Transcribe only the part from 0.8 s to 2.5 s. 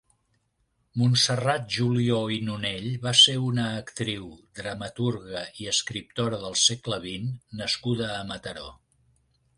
Montserrat Julió i